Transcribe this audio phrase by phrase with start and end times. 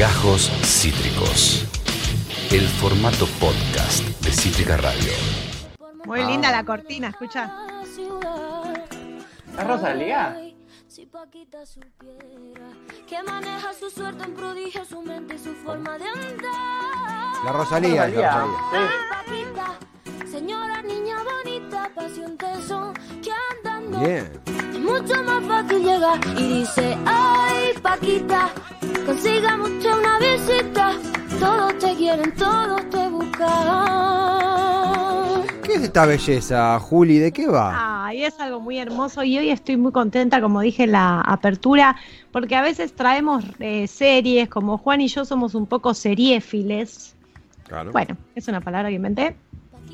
[0.00, 1.66] Gajos Cítricos.
[2.50, 5.12] El formato podcast de Cítrica Radio.
[6.06, 7.52] Muy linda la cortina, escucha.
[9.58, 10.40] ¿Es Rosalía?
[10.88, 12.70] Si Paquita supiera
[13.06, 17.44] que maneja su suerte en prodigio, su mente y su forma de andar.
[17.44, 18.06] La Rosalía.
[18.06, 18.22] Rosalía.
[18.22, 18.90] la Rosalía.
[19.10, 23.32] Paquita, señora niña bonita, pasión tesón, que
[24.02, 24.24] es
[24.80, 26.20] mucho más fácil llegar.
[26.36, 28.50] Y dice, ay, Paquita,
[29.06, 30.92] consiga mucho una visita.
[31.38, 33.40] Todos te quieren, todos te buscan.
[35.62, 37.18] ¿Qué es esta belleza, Juli?
[37.18, 38.06] ¿De qué va?
[38.06, 41.96] Ay, es algo muy hermoso y hoy estoy muy contenta, como dije en la apertura,
[42.32, 47.14] porque a veces traemos eh, series, como Juan y yo somos un poco seriéfiles.
[47.68, 47.92] Claro.
[47.92, 49.36] Bueno, es una palabra que inventé.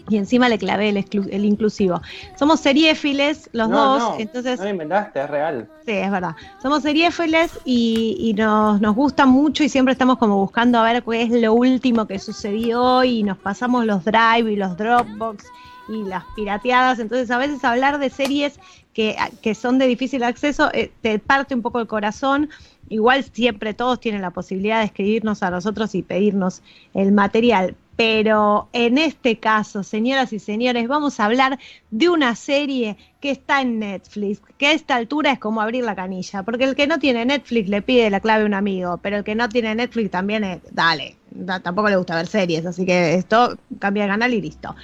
[0.09, 2.01] Y encima le clavé el, el inclusivo.
[2.39, 5.69] Somos seriéfiles los no, dos, no, entonces No lo inventaste, es real.
[5.85, 6.37] Sí, es verdad.
[6.63, 11.03] Somos seriéfiles y, y nos, nos gusta mucho y siempre estamos como buscando a ver
[11.03, 15.45] qué es lo último que sucedió y nos pasamos los Drive y los Dropbox
[15.89, 16.99] y las pirateadas.
[16.99, 18.61] Entonces a veces hablar de series
[18.95, 22.49] que, que son de difícil acceso eh, te parte un poco el corazón.
[22.89, 26.63] Igual siempre todos tienen la posibilidad de escribirnos a nosotros y pedirnos
[26.95, 27.75] el material.
[27.97, 31.59] Pero en este caso, señoras y señores, vamos a hablar
[31.91, 35.95] de una serie que está en Netflix, que a esta altura es como abrir la
[35.97, 39.17] canilla, porque el que no tiene Netflix le pide la clave a un amigo, pero
[39.17, 42.85] el que no tiene Netflix también es, dale, da- tampoco le gusta ver series, así
[42.85, 44.75] que esto cambia de canal y listo.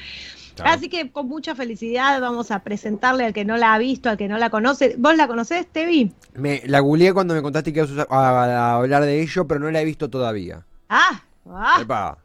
[0.64, 4.16] Así que con mucha felicidad vamos a presentarle al que no la ha visto, al
[4.16, 4.94] que no la conoce.
[4.98, 6.12] ¿Vos la conocés, Tevi?
[6.34, 9.60] Me, la googleé cuando me contaste que ibas a, a- a hablar de ello, pero
[9.60, 10.64] no la he visto todavía.
[10.88, 12.18] Ah, ah, Epa.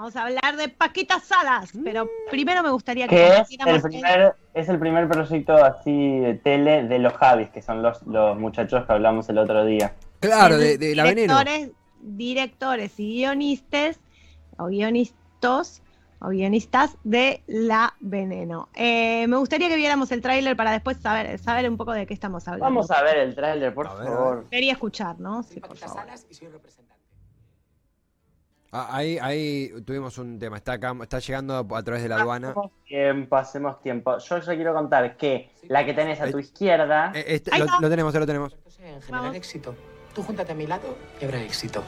[0.00, 4.34] Vamos a hablar de Paquita Salas, pero primero me gustaría que Que es el primer,
[4.54, 8.86] es el primer proyecto así de tele de los Javis, que son los, los muchachos
[8.86, 9.94] que hablamos el otro día.
[10.20, 11.38] Claro, de, de la veneno.
[11.38, 14.00] directores, directores y guionistas
[14.56, 15.82] o guionistas
[16.22, 18.68] o guionistas de La Veneno.
[18.74, 22.14] Eh, me gustaría que viéramos el tráiler para después saber, saber un poco de qué
[22.14, 22.64] estamos hablando.
[22.64, 24.48] Vamos a ver el tráiler, por A favor.
[24.50, 25.42] Ver y escuchar, ¿no?
[25.42, 26.02] Sí, por Paquita favor.
[26.04, 26.89] Salas y soy representante.
[28.72, 30.56] Ah, ahí, ahí tuvimos un tema.
[30.56, 32.50] Está, acá, está llegando a través de la aduana.
[32.50, 34.18] Hacemos tiempo, hacemos tiempo.
[34.18, 37.90] Yo ya quiero contar que la que tenés a tu izquierda Eh, este- lo, lo
[37.90, 38.52] tenemos, lo tenemos.
[38.78, 39.36] En generar Vamos.
[39.36, 39.74] éxito.
[40.14, 41.82] Tú júntate a mi lado y habrá éxito.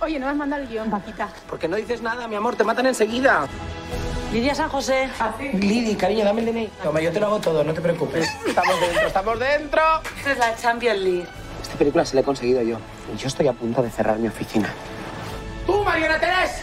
[0.00, 1.28] Oye, no me has mandado el guion, Paquita.
[1.48, 3.46] Porque no dices nada, mi amor, te matan enseguida.
[4.32, 5.08] Lidia San José.
[5.54, 6.70] Lidi, cariño, dame el DNI.
[6.82, 8.28] Toma, yo te lo hago todo, no te preocupes.
[8.46, 9.82] Estamos dentro, estamos dentro.
[10.18, 11.26] Esta es la Champions League.
[11.62, 12.78] Esta película se la he conseguido yo.
[13.12, 14.72] Y yo estoy a punto de cerrar mi oficina.
[15.80, 16.60] ¡Tú, Mariana Terés!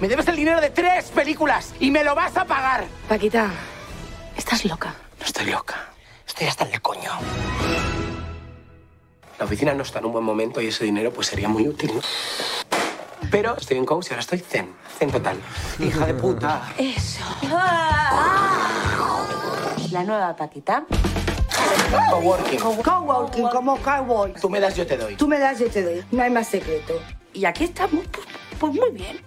[0.00, 2.86] Me debes el dinero de tres películas y me lo vas a pagar.
[3.06, 3.50] Paquita,
[4.34, 4.94] estás loca.
[5.18, 5.90] No estoy loca.
[6.26, 7.10] Estoy hasta el coño.
[9.38, 11.92] La oficina no está en un buen momento y ese dinero pues sería muy útil.
[13.30, 14.74] Pero estoy en coach y ahora estoy zen.
[14.98, 15.36] Zen total.
[15.78, 16.72] Hija de puta.
[16.78, 17.22] Eso.
[19.92, 20.86] La nueva Paquita.
[22.08, 22.58] Coworking.
[22.58, 24.32] Coworking, como cowboy.
[24.40, 25.16] Tú me das, yo te doy.
[25.16, 26.02] Tú me das, yo te doy.
[26.10, 26.94] No hay más secreto.
[27.32, 28.26] Y aquí estamos, pues,
[28.58, 29.20] pues muy bien.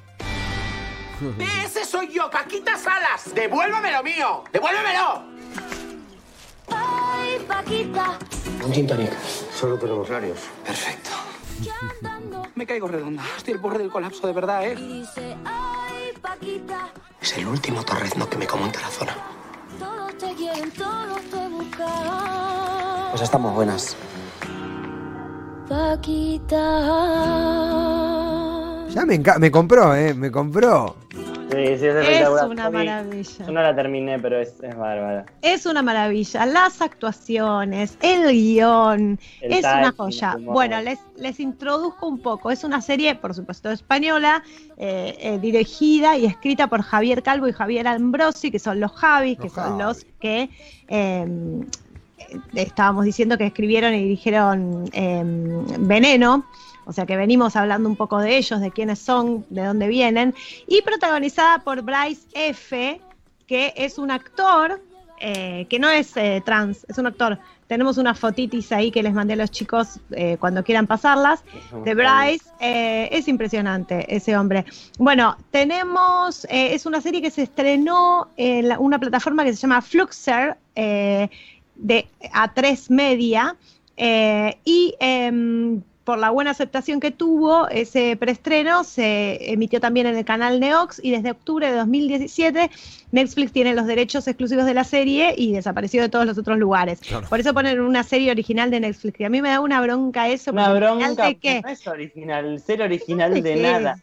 [1.66, 3.34] ¡Ese soy yo, Paquita Salas!
[3.34, 4.44] ¡Devuélveme lo mío!
[4.52, 5.24] ¡Devuélvemelo!
[6.70, 8.18] Ay, Paquita,
[8.66, 9.12] Un gin tonic.
[9.54, 10.40] Solo tenemos varios.
[10.66, 11.10] Perfecto.
[12.56, 13.24] Me caigo redonda.
[13.38, 14.76] Estoy al borde del colapso, de verdad, ¿eh?
[14.78, 16.90] y dice, ay, Paquita,
[17.22, 19.16] Es el último torrezno que me como en Tarazona.
[19.80, 23.12] todos te quieren, todos te buscan.
[23.12, 23.96] Pues estamos buenas.
[25.74, 26.60] Paquita.
[28.90, 30.14] Ya me, me compró, ¿eh?
[30.14, 30.96] Me compró.
[31.10, 32.48] Sí, sí, es espectacular.
[32.48, 33.46] una maravilla.
[33.46, 35.26] Yo no la terminé, pero es, es bárbara.
[35.42, 36.46] Es una maravilla.
[36.46, 40.38] Las actuaciones, el guion, El es una joya.
[40.40, 42.52] Bueno, les, les introduzco un poco.
[42.52, 44.44] Es una serie, por supuesto, española,
[44.78, 49.40] eh, eh, dirigida y escrita por Javier Calvo y Javier Ambrosi, que son los Javis,
[49.40, 50.52] que son los que
[50.88, 51.26] eh,
[52.54, 55.22] estábamos diciendo que escribieron y dirigieron eh,
[55.80, 56.46] Veneno.
[56.86, 60.36] O sea que venimos hablando un poco de ellos, de quiénes son, de dónde vienen.
[60.68, 63.00] Y protagonizada por Bryce F.,
[63.48, 64.82] que es un actor
[65.20, 67.40] eh, que no es eh, trans, es un actor.
[67.68, 71.42] Tenemos unas fotitis ahí que les mandé a los chicos eh, cuando quieran pasarlas.
[71.86, 74.66] De Bryce, es impresionante ese hombre.
[75.00, 79.82] Bueno, tenemos, es una serie que se estrenó en la- una plataforma que se llama
[79.82, 80.58] Fluxer,
[81.84, 83.56] de A3 Media,
[83.98, 90.18] eh, y em, por la buena aceptación que tuvo, ese preestreno se emitió también en
[90.18, 92.70] el canal Neox y desde octubre de 2017
[93.12, 97.00] Netflix tiene los derechos exclusivos de la serie y desapareció de todos los otros lugares.
[97.00, 97.28] Claro.
[97.30, 99.20] Por eso ponen una serie original de Netflix.
[99.22, 100.52] Y a mí me da una bronca eso.
[100.52, 101.62] Una bronca, ¿De qué?
[101.64, 103.98] no es original, ser original de nada.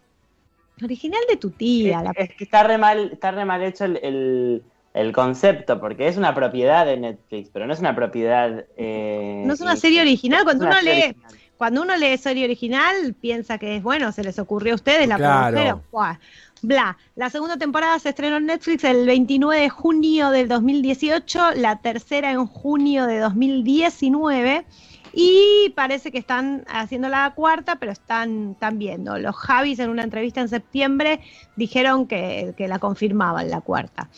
[0.83, 1.99] Original de tu tía.
[1.99, 4.63] Es, la- es que está re mal, está re mal hecho el, el-
[4.95, 8.65] el concepto, porque es una propiedad de Netflix, pero no es una propiedad.
[8.77, 10.45] eh, No es una serie original.
[10.45, 11.33] Cuando uno lee, original.
[11.57, 15.17] cuando uno lee serie original, piensa que es bueno, se les ocurrió a ustedes, la
[15.17, 15.49] Claro.
[15.57, 15.83] produjeron.
[15.93, 16.17] Buah.
[16.63, 16.99] Bla.
[17.17, 22.33] La segunda temporada se estrenó en Netflix el 29 de junio del 2018, la tercera
[22.33, 24.65] en junio de 2019.
[25.13, 29.19] Y parece que están haciendo la cuarta, pero están, viendo.
[29.19, 31.21] Los Javis en una entrevista en septiembre
[31.57, 34.09] dijeron que, que la confirmaban la cuarta.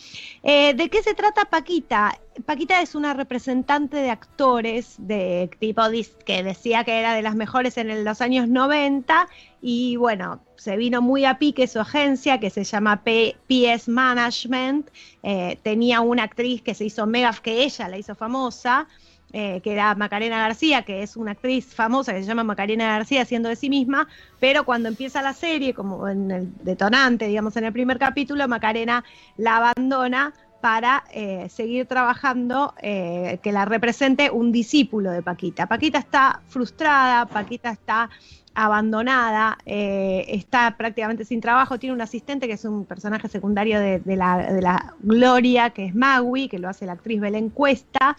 [0.43, 2.17] Eh, ¿De qué se trata Paquita?
[2.45, 5.83] Paquita es una representante de actores de tipo
[6.25, 9.27] que decía que era de las mejores en los años 90
[9.61, 14.89] y bueno, se vino muy a pique su agencia que se llama P- PS Management.
[15.21, 18.87] Eh, tenía una actriz que se hizo mega, que ella la hizo famosa,
[19.35, 23.23] eh, que era Macarena García, que es una actriz famosa que se llama Macarena García,
[23.23, 24.07] haciendo de sí misma,
[24.39, 29.03] pero cuando empieza la serie, como en el detonante, digamos, en el primer capítulo, Macarena
[29.37, 35.65] la abandona para eh, seguir trabajando, eh, que la represente un discípulo de Paquita.
[35.65, 38.11] Paquita está frustrada, Paquita está
[38.53, 44.15] abandonada, está prácticamente sin trabajo, tiene un asistente que es un personaje secundario de, de
[44.15, 48.15] la, de la Gloria, que es Magui, que lo hace la actriz Belén Cuesta,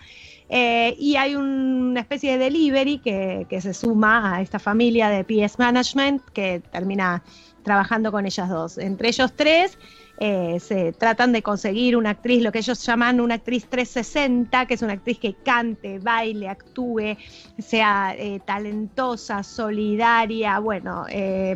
[0.48, 5.08] eh, y hay un- una especie de delivery que, que se suma a esta familia
[5.08, 7.22] de PS Management que termina
[7.62, 8.76] trabajando con ellas dos.
[8.78, 9.78] Entre ellos tres
[10.18, 14.74] eh, se tratan de conseguir una actriz, lo que ellos llaman una actriz 360, que
[14.74, 17.16] es una actriz que cante, baile, actúe,
[17.58, 20.58] sea eh, talentosa, solidaria.
[20.60, 21.06] Bueno,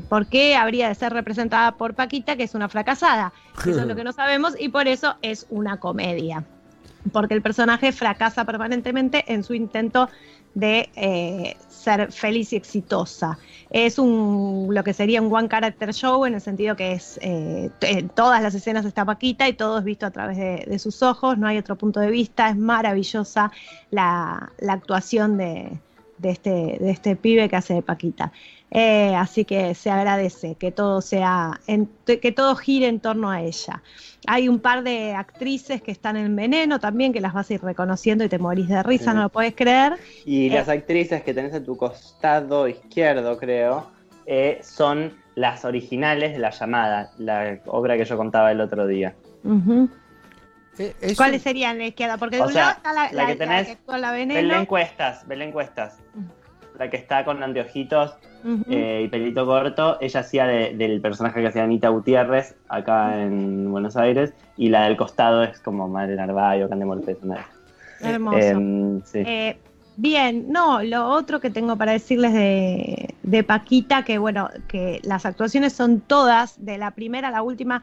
[0.08, 3.32] ¿por qué habría de ser representada por Paquita, que es una fracasada?
[3.60, 6.42] Eso es lo que no sabemos y por eso es una comedia.
[7.12, 10.08] Porque el personaje fracasa permanentemente en su intento
[10.54, 13.38] de eh, ser feliz y exitosa.
[13.70, 17.70] Es un lo que sería un one character show en el sentido que es eh,
[17.82, 21.38] en todas las escenas está Paquita y todo es visto a través de, sus ojos,
[21.38, 23.52] no hay otro punto de vista, es maravillosa
[23.90, 25.78] la actuación de,
[26.18, 26.50] de este,
[26.80, 28.32] de este pibe que hace de Paquita.
[28.70, 33.40] Eh, así que se agradece que todo sea, en- que todo gire en torno a
[33.40, 33.82] ella.
[34.26, 37.62] Hay un par de actrices que están en veneno también, que las vas a ir
[37.62, 39.16] reconociendo y te morís de risa, Sí.
[39.16, 39.94] no lo puedes creer.
[40.26, 40.54] Y Eh.
[40.54, 43.86] las actrices que tenés a tu costado izquierdo, creo,
[44.26, 49.14] eh, son las originales de La Llamada, la obra que yo contaba el otro día.
[51.00, 52.16] Es ¿Cuáles serían la izquierda?
[52.18, 54.00] Porque de O un sea, lado está la, la que la- tenés, la que en
[54.00, 54.66] la Belén veneno.
[54.66, 55.98] Cuestas, Belén Cuestas,
[56.78, 58.14] la que está con anteojitos
[58.70, 63.70] eh, y pelito corto, ella hacía de- del personaje que hacía Anita Gutiérrez acá en
[63.70, 68.10] Buenos Aires, y la del costado es como Madre Narváez, Candemol Pérez, una de esas.
[68.12, 68.38] Hermoso.
[68.38, 69.22] Em, sí.
[69.26, 69.58] Eh,
[69.98, 75.72] bien, no, lo otro que tengo para decirles de, Paquita, que bueno, que las actuaciones
[75.72, 77.82] son todas, de la primera a la última.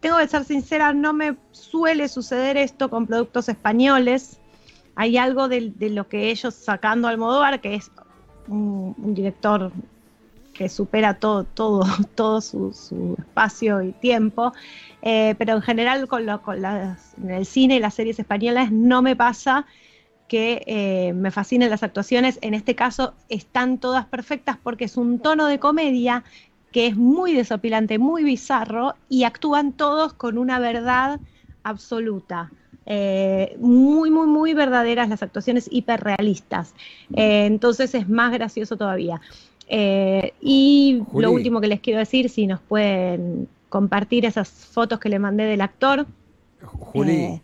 [0.00, 4.38] Tengo que ser sincera, no me suele suceder esto con productos españoles.
[4.94, 7.90] Hay algo de, lo que ellos sacando Almodóvar, que es
[8.46, 9.72] un, director
[10.52, 14.52] que supera todo, todo, todo su, espacio y tiempo.
[15.00, 19.00] Eh, pero en general con, lo- con las, el cine y las series españolas no
[19.00, 19.66] me pasa
[20.30, 22.38] que eh, me fascinen las actuaciones.
[22.40, 26.22] En este caso están todas perfectas porque es un tono de comedia
[26.70, 31.18] que es muy desopilante, muy bizarro y actúan todos con una verdad
[31.64, 32.52] absoluta.
[32.86, 36.74] Eh, muy, muy, muy verdaderas las actuaciones hiperrealistas.
[37.16, 39.20] Eh, entonces es más gracioso todavía.
[39.66, 41.26] Eh, y Juli.
[41.26, 45.42] lo último que les quiero decir, si nos pueden compartir esas fotos que le mandé
[45.46, 46.06] del actor,
[46.62, 47.42] Juli,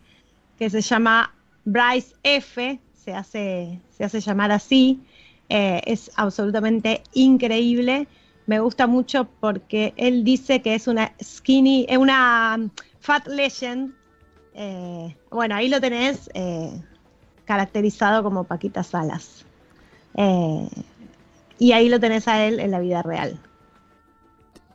[0.57, 1.33] que se llama
[1.67, 5.01] Bryce F, se hace, se hace llamar así,
[5.49, 8.07] eh, es absolutamente increíble.
[8.45, 12.69] Me gusta mucho porque él dice que es una skinny, es una um,
[13.01, 13.91] fat legend.
[14.55, 16.71] Eh, bueno, ahí lo tenés eh,
[17.43, 19.45] caracterizado como Paquita Salas.
[20.15, 20.69] Eh,
[21.59, 23.37] y ahí lo tenés a él en la vida real.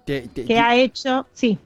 [0.04, 1.58] te- te- Que te- ha hecho, sí,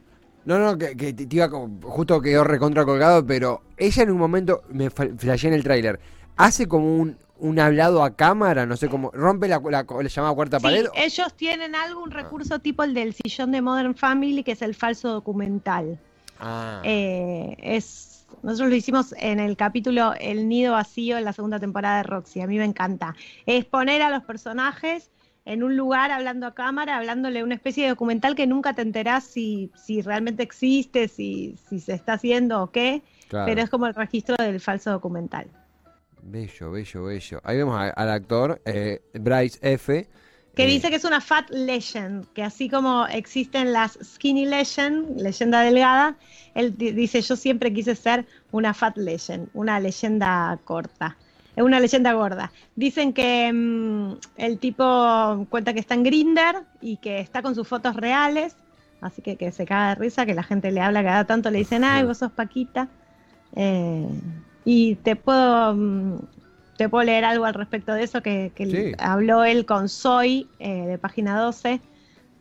[0.47, 4.19] no, no, que, que te iba como- justo quedó recontra colgado, pero ella en un
[4.19, 6.01] momento, me flashé en el tráiler,
[6.37, 10.35] hace como un, un hablado a cámara, no sé cómo, rompe la, la, la llamada
[10.35, 10.87] cuarta Sí, pared.
[10.95, 15.11] ellos tienen algún recurso tipo el del sillón de Modern Family, que es el falso
[15.11, 15.99] documental.
[16.41, 16.81] Ah.
[16.85, 21.99] Eh, es, nosotros lo hicimos en el capítulo El Nido Vacío en la segunda temporada
[21.99, 22.41] de Roxy.
[22.41, 23.15] A mí me encanta.
[23.47, 25.11] Es poner a los personajes
[25.47, 29.25] en un lugar hablando a cámara, hablándole una especie de documental que nunca te enterás
[29.25, 33.47] si, si realmente existe, si, si se está haciendo o qué, Claro.
[33.47, 35.47] pero es como el registro del falso documental.
[36.23, 37.41] Bello, bello, bello.
[37.45, 40.09] Ahí vemos a- al actor eh, Bryce F.
[40.57, 45.21] Que eh, dice que es una fat legend, que así como existen las skinny legend,
[45.21, 46.17] leyenda delgada,
[46.55, 51.17] él di- dice yo siempre quise ser una fat legend, una leyenda corta,
[51.57, 52.53] es una leyenda gorda.
[52.77, 57.67] Dicen que mm, el tipo cuenta que está en Grinder y que está con sus
[57.67, 58.57] fotos reales,
[59.01, 61.59] así que que se caga de risa, que la gente le habla cada tanto le
[61.59, 62.89] dicen, ay, vos sos Paquita.
[63.55, 64.07] Eh,
[64.65, 66.19] y te puedo, mm,
[66.77, 68.93] te puedo leer algo al respecto de eso que, que Sí.
[68.99, 71.81] habló él con Soy eh, de página 12.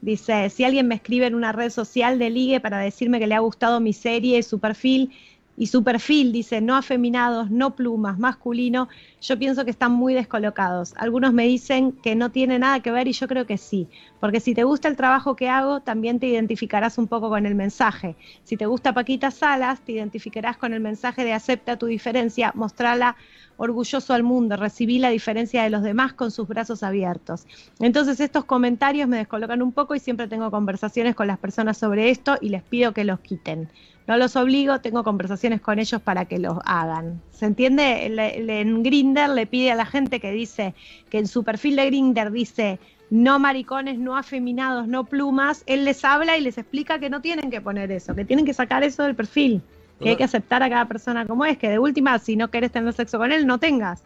[0.02, 3.36] Dice, si alguien me escribe en una red social de ligue para decirme que le
[3.36, 5.12] ha gustado mi serie, su perfil,
[5.58, 8.90] y su perfil dice no afeminados, no plumas, masculino,
[9.22, 10.94] yo pienso que están muy descolocados.
[10.98, 13.88] Algunos me dicen que no tiene nada que ver y yo creo que sí,
[14.20, 17.56] porque si te gusta el trabajo que hago, también te identificarás un poco con el
[17.56, 18.16] mensaje.
[18.44, 23.16] Si te gusta Paquita Salas, te identificarás con el mensaje de acepta tu diferencia, mostrala
[23.58, 27.48] orgulloso al mundo, recibí la diferencia de los demás con sus brazos abiertos.
[27.80, 32.10] Entonces estos comentarios me descolocan un poco y siempre tengo conversaciones con las personas sobre
[32.10, 33.70] esto y les pido que los quiten.
[34.08, 37.22] No los obligo, tengo conversaciones con ellos para que los hagan.
[37.32, 38.08] ¿Se entiende?
[38.10, 40.76] Le- le- en Grinder le pide a la gente que dice
[41.10, 46.04] que en su perfil de Grinder dice no maricones, no afeminados, no plumas, él les
[46.04, 49.04] habla y les explica que no tienen que poner eso, que tienen que sacar eso
[49.04, 49.62] del perfil,
[50.02, 52.72] que hay que aceptar a cada persona como es, que de última, si no querés
[52.72, 54.04] tener sexo con él, no tengas.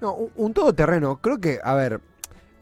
[0.00, 1.16] No, un, un todoterreno.
[1.16, 2.00] Creo que, a ver,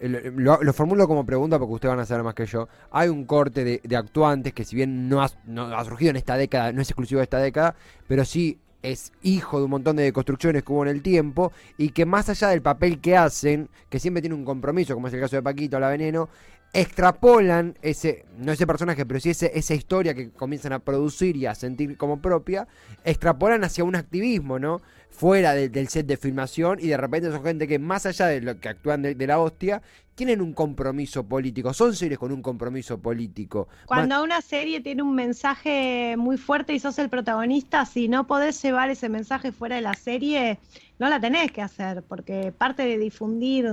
[0.00, 2.68] lo, lo formulo como pregunta porque ustedes van a saber más que yo.
[2.90, 6.16] Hay un corte de, de actuantes que si bien no ha, no ha surgido en
[6.16, 7.74] esta década, no es exclusivo de esta década,
[8.06, 11.90] pero sí es hijo de un montón de construcciones que hubo en el tiempo y
[11.90, 15.20] que más allá del papel que hacen, que siempre tiene un compromiso, como es el
[15.20, 16.28] caso de Paquito, la Veneno,
[16.72, 21.46] extrapolan ese, no ese personaje, pero sí ese, esa historia que comienzan a producir y
[21.46, 22.68] a sentir como propia,
[23.04, 24.82] extrapolan hacia un activismo, ¿no?
[25.16, 28.40] Fuera de- del set de filmación y de repente son gente que más allá de
[28.42, 29.80] lo que actúan de, de la hostia,
[30.14, 33.66] tienen un compromiso político, son seres con un compromiso político.
[33.86, 38.62] Cuando una serie tiene un mensaje muy fuerte y sos el protagonista, si no podés
[38.62, 40.58] llevar ese mensaje fuera de la serie,
[40.98, 43.66] no la tenés que hacer, porque parte de difundir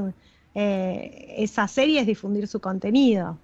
[0.56, 3.38] eh, esa serie es difundir su contenido.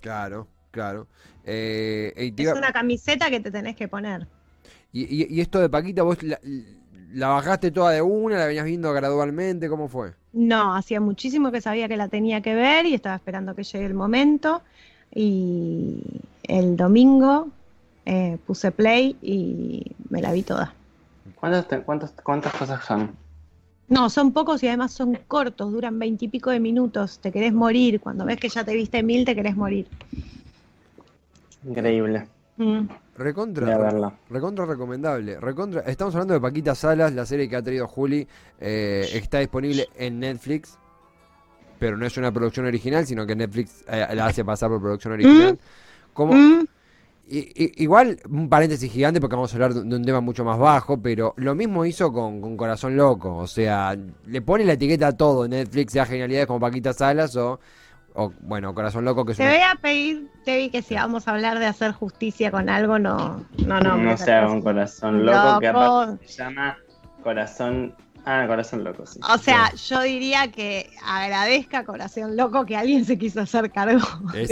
[0.00, 1.06] Claro, claro.
[1.44, 4.26] Eh, y, te Es iba- una camiseta que te tenés que poner.
[4.92, 6.38] y- y- y esto de Paquita, vos la,
[7.12, 10.12] la bajaste toda de una, la venías viendo gradualmente, ¿cómo fue?
[10.32, 13.86] No, hacía muchísimo que sabía que la tenía que ver y estaba esperando que llegue
[13.86, 14.62] el momento.
[15.12, 16.02] Y
[16.44, 17.48] el domingo
[18.06, 20.72] eh, puse play y me la vi toda.
[21.34, 23.10] ¿Cuántas, te- cuántas, ¿Cuántas cosas son?
[23.88, 27.18] No, son pocos y además son cortos, duran veintipico de minutos.
[27.18, 28.00] Te querés morir.
[28.00, 29.88] Cuando ves que ya te viste mil, te querés morir.
[31.66, 32.28] Increíble.
[32.56, 32.82] Mm.
[33.24, 33.66] Recontra,
[34.30, 35.38] recontra recomendable.
[35.38, 38.26] Recontra, estamos hablando de Paquita Salas, la serie que ha traído Juli.
[38.58, 40.78] eh, está disponible en Netflix.
[41.78, 45.12] Pero no es una producción original, sino que Netflix eh, la hace pasar por producción
[45.14, 45.58] original.
[46.14, 46.66] Como, Mm.
[47.28, 50.44] i- i- igual, un paréntesis gigante porque vamos a hablar de, de un tema mucho
[50.44, 53.36] más bajo, pero lo mismo hizo con, con Corazón Loco.
[53.36, 53.96] O sea,
[54.26, 57.60] le pone la etiqueta a todo en Netflix, sea genialidades como Paquita Salas o,
[58.22, 61.26] o, bueno, Corazón Loco, que es Te una- voy a pedir, Tevi, que si vamos
[61.26, 63.96] a hablar de hacer justicia con algo, no, no, no.
[63.96, 66.76] No, se haga un corazón loco, que aparte se llama
[67.22, 67.94] Corazón.
[68.26, 69.18] Ah, Corazón Loco, sí.
[69.32, 74.46] O sea, yo diría que agradezca Corazón Loco que alguien se quiso hacer cargo de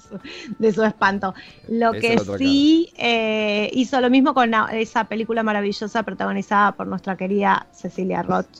[0.00, 0.20] su,
[0.58, 1.32] de su espanto.
[1.68, 7.66] Lo que sí eh, hizo lo mismo con esa película maravillosa protagonizada por nuestra querida
[7.72, 8.58] Cecilia Roth,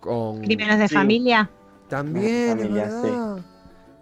[0.00, 0.42] con...
[0.42, 0.94] Crímenes de Sí.
[0.94, 1.48] Familia.
[1.92, 2.94] También, es.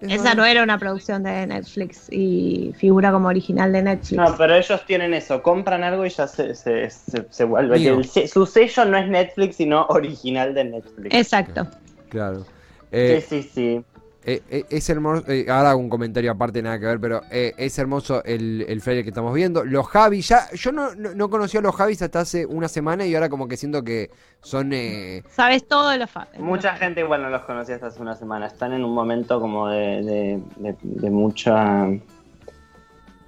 [0.00, 0.36] Es Esa verdad.
[0.36, 4.12] no era una producción de Netflix y figura como original de Netflix.
[4.12, 7.84] No, pero ellos tienen eso, compran algo y ya se, se, se, se vuelve.
[7.84, 11.14] El su sello no es Netflix, sino original de Netflix.
[11.14, 11.66] Exacto.
[12.10, 12.46] Claro.
[12.92, 13.84] Eh, sí, sí, sí.
[14.24, 17.54] Eh, eh, es hermoso, eh, ahora hago un comentario aparte, nada que ver, pero eh,
[17.56, 19.64] es hermoso el, el flyer que estamos viendo.
[19.64, 23.06] Los Javis, ya, yo no, no, no conocía a los Javis hasta hace una semana
[23.06, 24.10] y ahora como que siento que
[24.42, 24.72] son...
[24.72, 28.14] eh, Sabes todo de los fa- Mucha gente igual no los conocía hasta hace una
[28.16, 28.46] semana.
[28.46, 31.86] Están en un momento como de, de, de- de mucha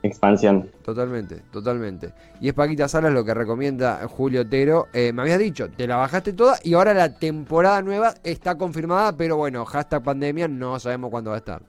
[0.02, 0.70] expansión.
[0.84, 2.12] Totalmente, totalmente.
[2.40, 4.88] Y es Paquita Salas lo que recomienda Julio Otero.
[4.92, 9.16] Eh, me habías dicho, te la bajaste toda y ahora la temporada nueva está confirmada,
[9.16, 11.62] pero bueno, hashtag pandemia, no sabemos cuándo va a estar.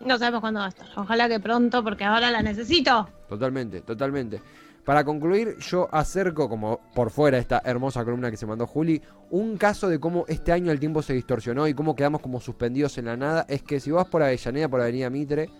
[0.00, 0.86] No sabemos cuándo va a estar.
[0.96, 3.08] Ojalá que pronto, porque ahora la necesito.
[3.28, 4.40] Totalmente, totalmente.
[4.84, 9.56] Para concluir, yo acerco, como por fuera esta hermosa columna que se mandó Juli, un
[9.56, 13.06] caso de cómo este año el tiempo se distorsionó y cómo quedamos como suspendidos en
[13.06, 13.46] la nada.
[13.48, 15.50] Es que si vas por Avellaneda, por Avenida Mitre,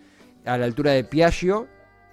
[0.44, 1.66] a la altura de Piaggio,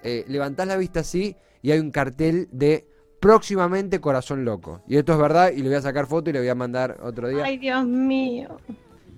[0.04, 2.86] eh, levantás la vista así y hay un cartel de
[3.20, 4.82] próximamente Corazón Loco.
[4.86, 6.98] Y esto es verdad y le voy a sacar foto y le voy a mandar
[7.02, 7.42] otro día.
[7.44, 8.58] Ay, Dios mío.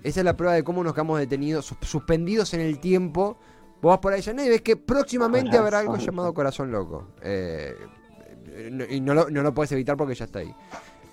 [0.02, 3.36] Esa es la prueba de cómo nos quedamos detenidos, sus- suspendidos en el tiempo.
[3.82, 7.08] Vos vas por Avellaneda y ves que próximamente habrá algo llamado Corazón Loco.
[7.22, 7.74] Eh,
[8.70, 10.54] no- y no lo, no lo puedes evitar porque ya está ahí.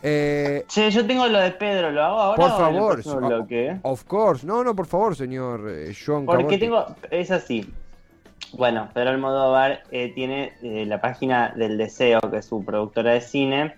[0.06, 2.36] Eh, Che, yo tengo lo de Pedro, ¿lo hago ahora?
[2.36, 4.46] Por o en el favor, of course.
[4.46, 6.86] No, no, por favor, señor eh, John Porque tengo.
[7.10, 7.68] Es así.
[8.57, 13.22] Bueno, Pedro Almodóvar eh, tiene eh, la página del Deseo, que es su productora de
[13.22, 13.75] cine,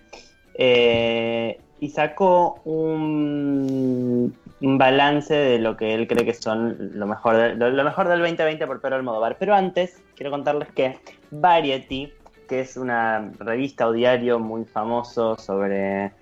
[0.54, 7.36] eh, y sacó un, un balance de lo que él cree que son lo mejor,
[7.36, 9.36] de- lo, lo mejor del 2020 por Pedro Almodóvar.
[9.38, 10.98] Pero antes, quiero contarles que
[11.30, 12.12] Variety,
[12.48, 16.12] que es una revista o diario muy famoso sobre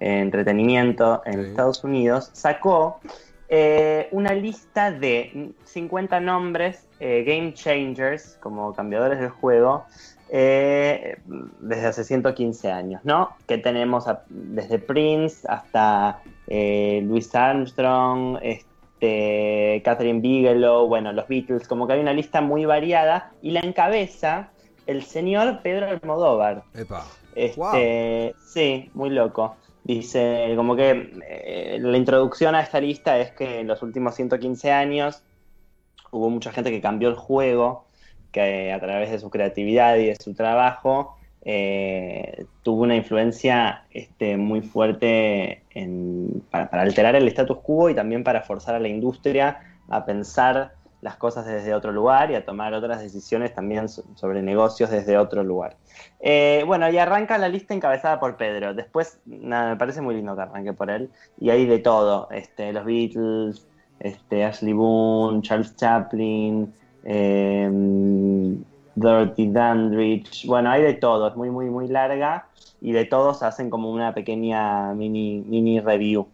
[0.00, 1.50] entretenimiento en Sí.
[1.50, 3.00] Estados Unidos, sacó
[3.48, 9.84] eh, una lista de 50 nombres eh, game changers, como cambiadores del juego,
[10.30, 11.18] eh,
[11.60, 13.30] desde hace 115 años, ¿no?
[13.46, 21.68] Que tenemos a- desde Prince hasta eh, Louis Armstrong, este, Catherine Bigelow, bueno, los Beatles,
[21.68, 24.50] como que hay una lista muy variada y la encabeza
[24.86, 26.62] el señor Pedro Almodóvar.
[26.74, 27.06] Epa.
[27.34, 29.56] Este, Sí, muy loco.
[29.84, 34.72] Dice, como que eh, la introducción a esta lista es que en los últimos 115
[34.72, 35.22] años
[36.10, 37.84] hubo mucha gente que cambió el juego,
[38.32, 44.38] que a través de su creatividad y de su trabajo eh, tuvo una influencia este,
[44.38, 48.88] muy fuerte en- para, para alterar el status quo y también para forzar a la
[48.88, 50.72] industria a pensar
[51.04, 55.18] las cosas desde otro lugar y a tomar otras decisiones también so- sobre negocios desde
[55.18, 55.76] otro lugar.
[56.18, 58.72] Eh, bueno, y arranca la lista encabezada por Pedro.
[58.72, 61.10] Después, nada, me parece muy lindo que arranque por él.
[61.38, 62.28] Y hay de todo.
[62.30, 63.66] Este, los Beatles,
[64.00, 66.72] este, Ashley Boone, Charles Chaplin,
[67.04, 67.68] eh,
[68.94, 70.46] Dorothy Dandridge.
[70.46, 71.28] Bueno, hay de todo.
[71.28, 72.46] Es muy, muy, muy larga.
[72.80, 76.28] Y de todos hacen como una pequeña mini, mini review.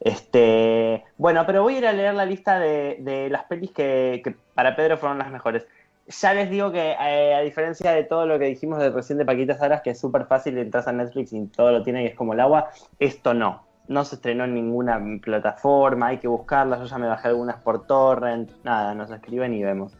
[0.00, 4.20] Este, bueno, pero voy a ir a leer la lista de, de las pelis que,
[4.22, 5.66] que para Pedro fueron las mejores.
[6.06, 9.26] Ya les digo que eh, a diferencia de todo lo que dijimos de recién de
[9.26, 12.14] Paquita Salas, que es súper fácil, entras a Netflix y todo lo tiene y es
[12.14, 13.66] como el agua, esto no.
[13.88, 17.86] No se estrenó en ninguna plataforma, hay que buscarla, yo ya me bajé algunas por
[17.86, 19.92] torrent, nada, nos escriben y vemos.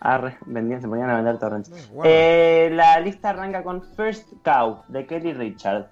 [0.00, 1.90] Arre, vendían, se ponían a vender torrents.
[1.92, 2.02] Wow.
[2.04, 5.86] Eh, la lista arranca con First Cow, de Kelly Richard.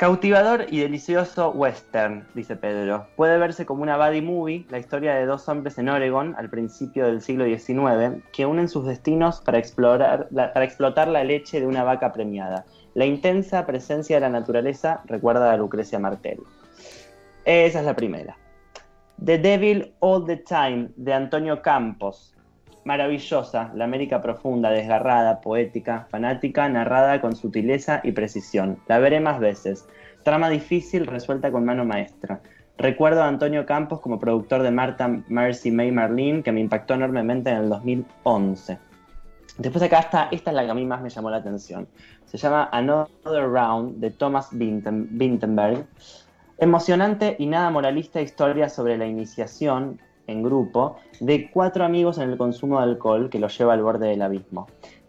[0.00, 3.06] Cautivador y delicioso western, dice Pedro.
[3.16, 7.04] Puede verse como una buddy movie, la historia de dos hombres en Oregon al principio
[7.04, 11.84] del siglo XIX que unen sus destinos para, explorar, para explotar la leche de una
[11.84, 12.64] vaca premiada.
[12.94, 16.40] La intensa presencia de la naturaleza recuerda a Lucrecia Martel.
[17.44, 18.38] Esa es la primera.
[19.22, 22.34] The Devil All the Time, de Antonio Campos.
[22.84, 28.78] Maravillosa, la América profunda, desgarrada, poética, fanática, narrada con sutileza y precisión.
[28.88, 29.86] La veré más veces.
[30.22, 32.40] Trama difícil, resuelta con mano maestra.
[32.78, 37.50] Recuerdo a Antonio Campos como productor de Marta Mercy May Marlene, que me impactó enormemente
[37.50, 38.78] en el 2011.
[39.58, 41.86] Después acá está, esta es la que a mí más me llamó la atención.
[42.24, 45.84] Se llama Another Round, de Thomas Vinten- Vinterberg.
[46.56, 52.38] Emocionante y nada moralista historia sobre la iniciación en grupo de cuatro amigos en el
[52.38, 54.66] consumo de alcohol que los lleva al borde del abismo.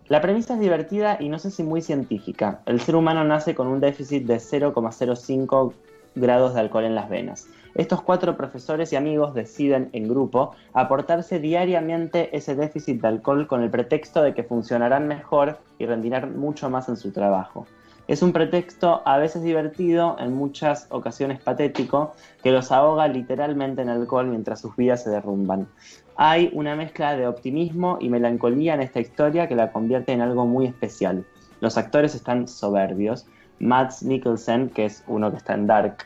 [0.07, 2.61] La premisa es divertida y no sé si muy científica.
[2.65, 5.73] El ser humano nace con un déficit de 0,05
[6.15, 7.47] grados de alcohol en las venas.
[7.75, 13.63] Estos cuatro profesores y amigos deciden en grupo aportarse diariamente ese déficit de alcohol con
[13.63, 17.65] el pretexto de que funcionarán mejor y rendirán mucho más en su trabajo.
[18.11, 22.11] Es un pretexto a veces divertido, en muchas ocasiones patético,
[22.43, 25.69] que los ahoga literalmente en alcohol mientras sus vidas se derrumban.
[26.17, 30.45] Hay una mezcla de optimismo y melancolía en esta historia que la convierte en algo
[30.45, 31.25] muy especial.
[31.61, 33.27] Los actores están soberbios.
[33.59, 35.99] Mads Mikkelsen, que es uno que está en Dark,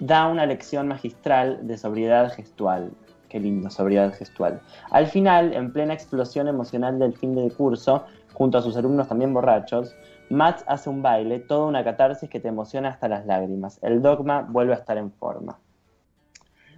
[0.00, 2.90] da una lección magistral de sobriedad gestual.
[3.28, 4.60] Qué lindo, sobriedad gestual.
[4.90, 9.32] Al final, en plena explosión emocional del fin de curso, junto a sus alumnos también
[9.32, 9.94] borrachos,
[10.32, 13.78] Matt hace un baile, toda una catarsis que te emociona hasta las lágrimas.
[13.82, 15.58] El dogma vuelve a estar en forma.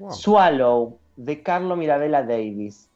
[0.00, 0.12] Wow.
[0.12, 2.90] Swallow, de Carlo Mirabella Davis.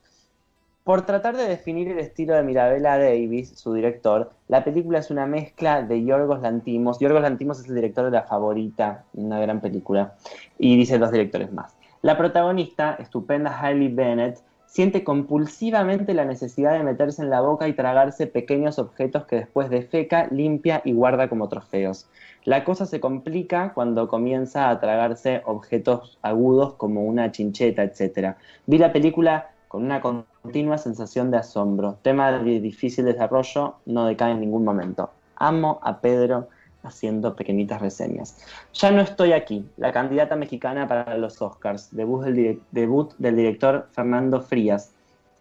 [0.82, 5.26] Por tratar de definir el estilo de Mirabella Davis, su director, la película es una
[5.26, 6.98] mezcla de Yorgos Lantimos.
[6.98, 10.14] Yorgos Lantimos es el director de La Favorita, una gran película,
[10.58, 11.76] y dice dos directores más.
[12.02, 17.72] La protagonista, estupenda Hailey Bennett, siente compulsivamente la necesidad de meterse en la boca y
[17.72, 22.06] tragarse pequeños objetos que después defeca, limpia y guarda como trofeos.
[22.44, 28.36] La cosa se complica cuando comienza a tragarse objetos agudos como una chincheta, etc.
[28.66, 31.98] Vi la película con una continua sensación de asombro.
[32.02, 35.10] Tema de difícil desarrollo no decae en ningún momento.
[35.36, 36.48] Amo a Pedro
[36.82, 38.38] haciendo pequeñitas reseñas.
[38.72, 44.92] Ya no estoy aquí, la candidata mexicana para los Oscars, debut del, director Fernando Frías.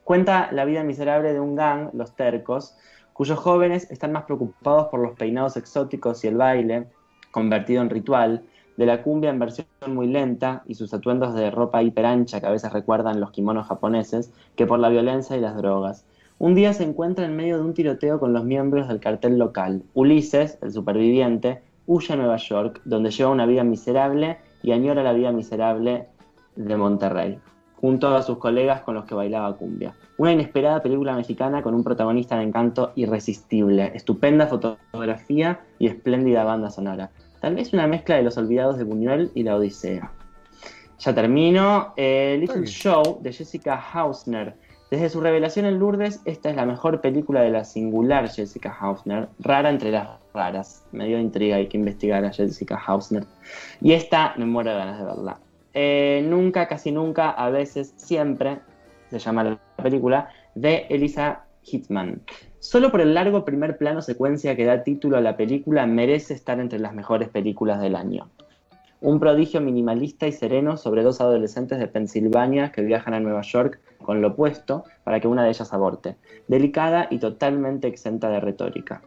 [0.03, 2.77] Cuenta la vida miserable de un gang, los tercos,
[3.13, 6.87] cuyos jóvenes están más preocupados por los peinados exóticos y el baile,
[7.31, 8.43] convertido en ritual,
[8.77, 12.51] de la cumbia en versión muy lenta y sus atuendos de ropa hiperancha que a
[12.51, 16.05] veces recuerdan los kimonos japoneses, que por la violencia y las drogas.
[16.39, 19.81] Un día se encuentra en medio de un tiroteo con los miembros del cartel local.
[19.95, 25.13] Ulises, el superviviente, huye a Nueva York, donde lleva una vida miserable y añora la
[25.13, 26.07] vida miserable
[26.55, 27.39] de Monterrey,
[27.81, 29.95] junto a sus colegas con los que bailaba cumbia.
[30.17, 36.69] Una inesperada película mexicana con un protagonista de encanto irresistible, estupenda fotografía y espléndida banda
[36.69, 37.09] sonora.
[37.41, 40.11] Tal vez una mezcla de Los Olvidados de Buñuel y La Odisea.
[40.99, 41.93] Ya termino.
[41.95, 42.65] Eh, Little.
[42.65, 44.55] Show de Jessica Hausner.
[44.89, 49.27] Desde su revelación en Lourdes, esta es la mejor película de la singular Jessica Hausner,
[49.39, 50.85] rara entre las raras.
[50.93, 53.25] Me dio intriga, hay que investigar a Jessica Hausner.
[53.81, 55.39] Y esta me muero de ganas de verla.
[55.73, 58.59] Eh, nunca, casi nunca, a veces, siempre,
[59.09, 62.21] se llama la película, de Elisa Hitman.
[62.59, 66.61] Solo por el largo primer plano secuencia que da título a la película merece estar
[66.61, 68.29] entre las mejores películas del año.
[69.01, 73.79] Un prodigio minimalista y sereno sobre dos adolescentes de Pensilvania que viajan a Nueva York
[74.01, 76.15] con lo opuesto para que una de ellas aborte.
[76.47, 79.01] Delicada y totalmente exenta de retórica.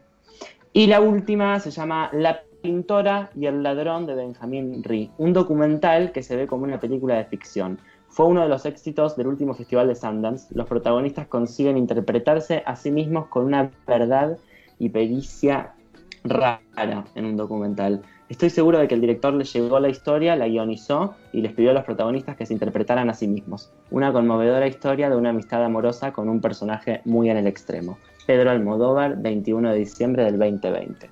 [0.72, 6.12] Y la última se llama La pintora y el ladrón de Benjamin Ree, un documental
[6.12, 7.79] que se ve como una película de ficción.
[8.09, 10.53] Fue uno de los éxitos del último festival de Sundance.
[10.55, 14.37] Los protagonistas consiguen interpretarse a sí mismos con una verdad
[14.79, 15.74] y pericia
[16.24, 16.61] rara
[17.14, 18.02] en un documental.
[18.28, 21.70] Estoy seguro de que el director les llegó la historia, la guionizó y les pidió
[21.70, 23.72] a los protagonistas que se interpretaran a sí mismos.
[23.90, 27.98] Una conmovedora historia de una amistad amorosa con un personaje muy en el extremo.
[28.26, 31.11] Pedro Almodóvar, 21 de diciembre del 2020.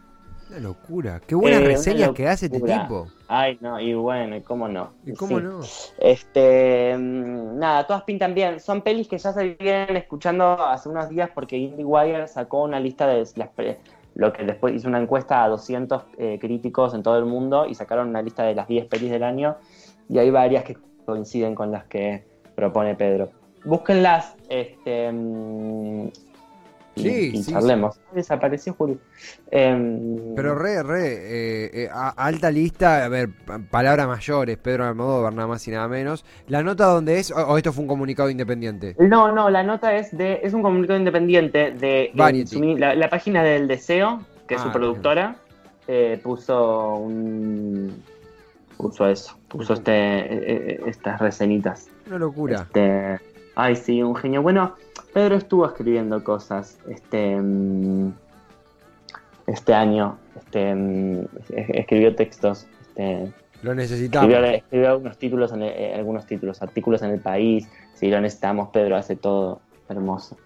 [0.51, 1.21] Una locura.
[1.27, 3.09] Qué buenas Eh, reseñas que hace este tipo.
[3.27, 4.93] Ay, no, y bueno, y cómo no.
[5.05, 5.45] ¿Y cómo Sí.
[5.45, 5.61] no?
[5.99, 8.59] Este, mm, nada, todas pintan bien.
[8.61, 13.07] Son pelis que ya se vienen escuchando hace unos días porque IndieWire sacó una lista
[13.07, 13.49] de las
[14.19, 17.75] lo que después hizo una encuesta a 200 eh, críticos en todo el mundo y
[17.77, 19.57] sacaron una lista de las 10 pelis del año
[20.09, 20.77] y hay varias que
[21.07, 22.25] coinciden con las que
[22.57, 23.31] propone Pedro.
[23.65, 25.13] Búsquenlas este,
[26.99, 27.99] y, Sí, y sí, charlemos.
[28.13, 28.99] Desapareció Juli.
[29.51, 34.85] Em, Pero re, re, eh, eh, a- alta lista, a ver, pa- palabras mayores, Pedro
[34.85, 36.25] Almodóvar, nada más y nada menos.
[36.47, 38.95] ¿La nota dónde es o, o esto fue un comunicado independiente?
[38.99, 42.11] No, no, la nota es de es un comunicado independiente de
[42.47, 44.81] su- la, la página del Deseo, que es Ah, su bien.
[44.81, 45.37] productora,
[45.87, 48.03] eh, puso un
[48.77, 50.27] puso eso, puso este eh,
[50.77, 51.89] eh, estas reseñitas.
[52.07, 52.63] Una locura.
[52.63, 53.19] Este,
[53.59, 54.41] ay, sí, un genio.
[54.41, 54.75] Bueno,
[55.13, 58.13] Pedro estuvo escribiendo cosas este mm,
[59.47, 61.21] este año, este mm,
[61.55, 64.31] es- escribió textos, este Lo necesitamos.
[64.31, 67.69] Escribió, escribió algunos títulos, en el- eh, algunos títulos, artículos en el país.
[67.95, 70.37] Si lo necesitamos, Pedro hace todo hermoso.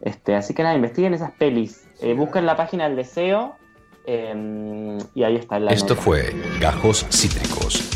[0.00, 1.86] Este, así que nada, investiguen esas pelis.
[2.00, 3.54] Eh, busquen la página del deseo
[4.06, 6.02] eh, y ahí está la Esto nota.
[6.02, 7.95] fue Gajos Cítricos.